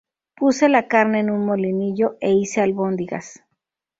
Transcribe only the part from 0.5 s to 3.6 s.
la carne en un molinillo, e hice albóndigas.